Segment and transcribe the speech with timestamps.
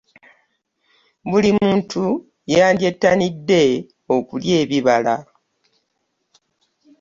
[1.29, 2.03] Buli muntu
[2.55, 3.61] yandyetanidde
[4.15, 5.15] okulya ebibala.